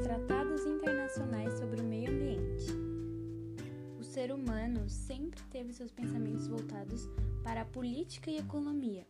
[0.00, 2.66] tratados internacionais sobre o meio ambiente.
[3.98, 7.08] O ser humano sempre teve seus pensamentos voltados
[7.42, 9.06] para a política e economia,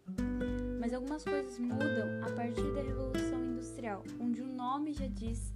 [0.81, 5.53] mas algumas coisas mudam a partir da Revolução Industrial, onde o nome já diz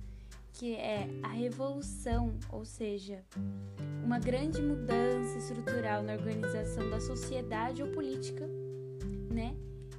[0.52, 3.24] que é a revolução, ou seja,
[4.04, 8.46] uma grande mudança estrutural na organização da sociedade ou política,
[9.30, 9.56] né?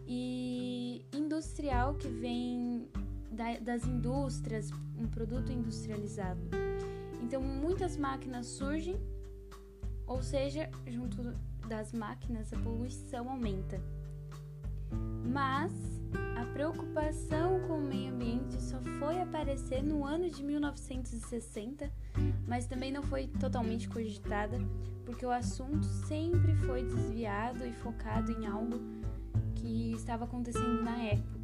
[0.07, 2.88] E industrial que vem
[3.61, 6.41] das indústrias, um produto industrializado.
[7.21, 8.99] Então, muitas máquinas surgem,
[10.05, 11.33] ou seja, junto
[11.67, 13.81] das máquinas a poluição aumenta.
[15.25, 15.71] Mas
[16.39, 21.91] a preocupação com o meio ambiente só foi aparecer no ano de 1960,
[22.47, 24.59] mas também não foi totalmente cogitada,
[25.05, 28.79] porque o assunto sempre foi desviado e focado em algo
[29.55, 31.43] que estava acontecendo na época.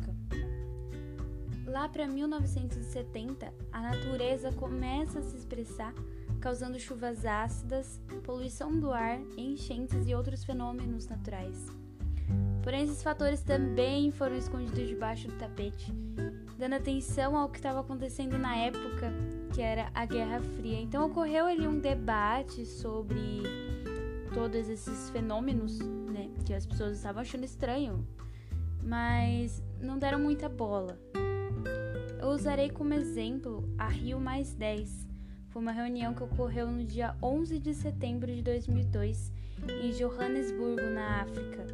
[1.70, 5.94] Lá para 1970, a natureza começa a se expressar,
[6.42, 11.68] causando chuvas ácidas, poluição do ar, enchentes e outros fenômenos naturais.
[12.64, 15.94] Porém, esses fatores também foram escondidos debaixo do tapete,
[16.58, 19.14] dando atenção ao que estava acontecendo na época,
[19.54, 20.82] que era a Guerra Fria.
[20.82, 23.44] Então, ocorreu ali um debate sobre
[24.34, 28.08] todos esses fenômenos, né, que as pessoas estavam achando estranho,
[28.82, 30.98] mas não deram muita bola.
[32.20, 35.08] Eu usarei como exemplo a Rio Mais 10.
[35.48, 39.32] Foi uma reunião que ocorreu no dia 11 de setembro de 2002
[39.82, 41.66] em Johannesburgo, na África.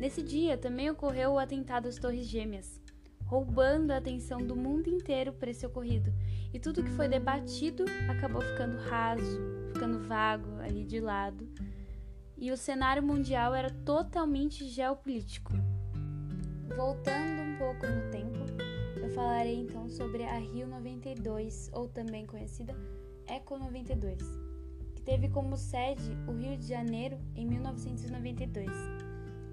[0.00, 2.80] Nesse dia também ocorreu o atentado às Torres Gêmeas,
[3.24, 6.12] roubando a atenção do mundo inteiro para esse ocorrido.
[6.52, 11.48] E tudo que foi debatido acabou ficando raso, ficando vago ali de lado.
[12.36, 15.52] E o cenário mundial era totalmente geopolítico.
[16.76, 18.67] Voltando um pouco no tempo,
[19.08, 22.76] eu falarei então sobre a Rio 92, ou também conhecida
[23.26, 24.18] Eco 92,
[24.94, 28.70] que teve como sede o Rio de Janeiro em 1992.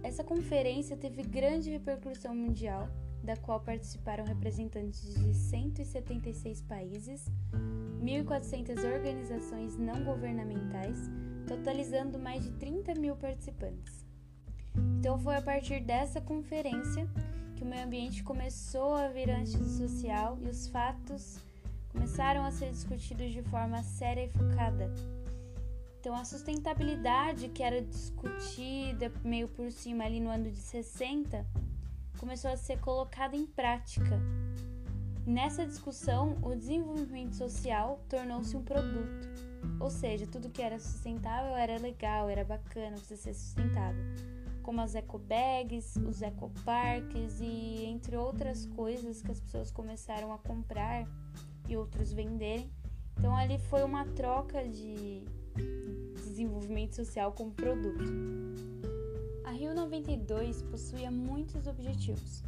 [0.03, 2.89] Essa conferência teve grande repercussão mundial,
[3.23, 7.25] da qual participaram representantes de 176 países,
[8.03, 10.99] 1.400 organizações não governamentais,
[11.47, 14.05] totalizando mais de 30 mil participantes.
[14.99, 17.07] Então, foi a partir dessa conferência
[17.55, 21.39] que o meio ambiente começou a vir antissocial e os fatos
[21.91, 24.93] começaram a ser discutidos de forma séria e focada.
[25.99, 31.45] Então, a sustentabilidade que era discutida meio por cima ali no ano de 60
[32.19, 34.19] começou a ser colocada em prática.
[35.25, 39.27] Nessa discussão, o desenvolvimento social tornou-se um produto,
[39.79, 44.05] ou seja, tudo que era sustentável era legal, era bacana você ser sustentável
[44.65, 51.07] como as ecobags, os ecoparques e entre outras coisas que as pessoas começaram a comprar
[51.69, 52.67] e outros venderem.
[53.15, 55.23] Então ali foi uma troca de
[56.15, 58.03] desenvolvimento social como produto.
[59.45, 62.43] A Rio 92 possuía muitos objetivos.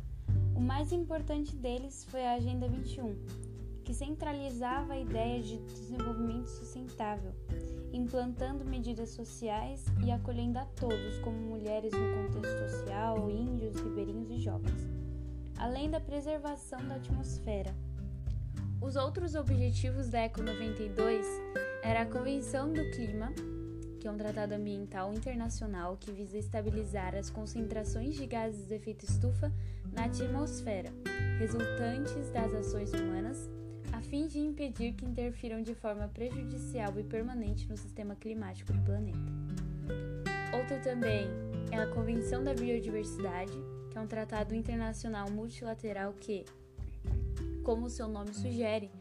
[0.55, 3.15] O mais importante deles foi a Agenda 21,
[3.83, 7.31] que centralizava a ideia de desenvolvimento sustentável
[7.93, 14.39] implantando medidas sociais e acolhendo a todos, como mulheres no contexto social, índios, ribeirinhos e
[14.39, 14.87] jovens,
[15.57, 17.75] além da preservação da atmosfera.
[18.79, 21.25] Os outros objetivos da Eco 92
[21.81, 23.33] era a Convenção do Clima,
[23.99, 29.05] que é um tratado ambiental internacional que visa estabilizar as concentrações de gases de efeito
[29.05, 29.51] estufa
[29.91, 30.93] na atmosfera,
[31.39, 33.49] resultantes das ações humanas
[33.97, 38.79] a fim de impedir que interfiram de forma prejudicial e permanente no sistema climático do
[38.83, 39.17] planeta.
[40.55, 41.27] Outra também
[41.71, 43.53] é a Convenção da Biodiversidade,
[43.89, 46.45] que é um tratado internacional multilateral que,
[47.63, 48.91] como seu nome sugere,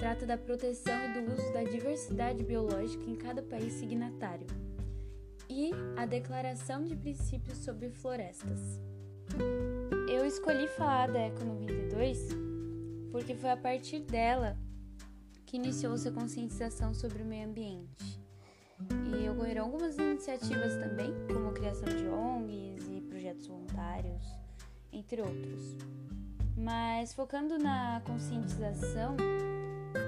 [0.00, 4.48] trata da proteção e do uso da diversidade biológica em cada país signatário,
[5.48, 8.80] e a Declaração de Princípios sobre Florestas.
[10.08, 12.50] Eu escolhi falar da Eco 92
[13.10, 14.56] porque foi a partir dela
[15.46, 18.20] que iniciou-se a conscientização sobre o meio ambiente.
[19.04, 24.24] E ocorreram algumas iniciativas também, como a criação de ONGs e projetos voluntários,
[24.92, 25.76] entre outros.
[26.56, 29.16] Mas focando na conscientização,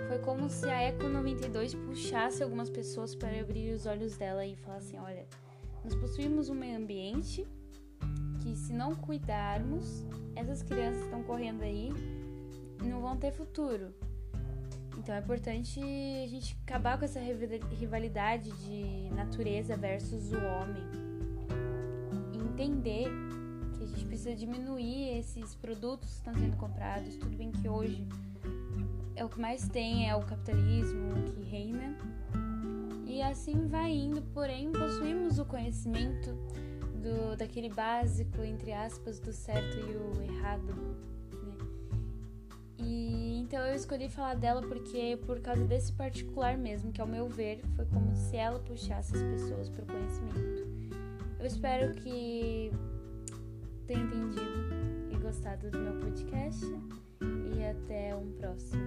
[0.09, 4.55] foi como se a Eco 92 puxasse algumas pessoas para abrir os olhos dela e
[4.57, 5.27] falar assim: olha,
[5.83, 7.47] nós possuímos um meio ambiente
[8.43, 10.07] que, se não cuidarmos,
[10.37, 11.91] essas crianças estão correndo aí
[12.89, 13.95] não vão ter futuro.
[14.99, 20.85] Então é importante a gente acabar com essa rivalidade de natureza versus o homem.
[22.33, 23.09] E entender
[23.77, 27.17] que a gente precisa diminuir esses produtos que estão sendo comprados.
[27.17, 28.07] Tudo bem que hoje
[29.17, 31.97] é o que mais tem, é o capitalismo que reina.
[33.07, 36.31] E assim vai indo, porém possuímos o conhecimento
[37.03, 40.97] do daquele básico entre aspas do certo e o errado,
[43.73, 47.87] eu escolhi falar dela porque por causa desse particular mesmo, que ao meu ver foi
[47.87, 50.63] como se ela puxasse as pessoas para o conhecimento.
[51.41, 52.71] Eu espero que
[53.87, 54.43] tenha entendido
[55.11, 56.67] e gostado do meu podcast
[57.21, 58.83] e até um próximo.